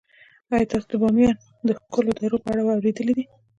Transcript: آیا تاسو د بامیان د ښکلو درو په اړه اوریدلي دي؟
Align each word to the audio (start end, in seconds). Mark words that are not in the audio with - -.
آیا 0.53 0.69
تاسو 0.71 0.87
د 0.91 0.93
بامیان 1.01 1.35
د 1.67 1.69
ښکلو 1.77 2.11
درو 2.19 2.37
په 2.43 2.49
اړه 2.53 2.61
اوریدلي 2.75 3.13
دي؟ 3.17 3.25